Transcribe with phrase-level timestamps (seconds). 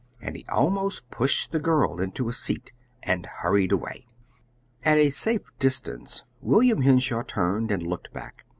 [0.19, 4.07] And he almost pushed the girl into a seat and hurried away.
[4.83, 8.45] At a safe distance William Henshaw turned and looked back.